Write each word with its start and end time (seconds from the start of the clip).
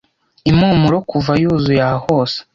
impumuro 0.49 0.97
kuva 1.11 1.31
yuzuye 1.41 1.81
aha 1.87 1.97
hose 2.05 2.37